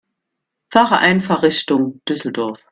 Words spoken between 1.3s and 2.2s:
Richtung